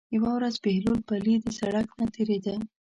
یوه 0.15 0.31
ورځ 0.37 0.55
بهلول 0.63 0.99
پلي 1.09 1.35
د 1.41 1.45
سړک 1.59 1.87
نه 1.99 2.05
تېرېده. 2.15 2.55